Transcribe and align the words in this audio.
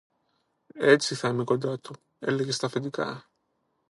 Έτσι 0.73 1.15
θα 1.15 1.27
είμαι 1.27 1.43
κοντά 1.43 1.79
του, 1.79 1.95
έλεγε 2.19 2.51
στ' 2.51 2.63
αφεντικά 2.63 3.29